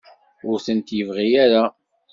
Ur 0.49 0.57
tent-yebɣi 0.65 1.27
ara? 1.43 1.63